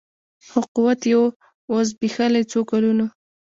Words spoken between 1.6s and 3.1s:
وو زبېښلی څو کلونو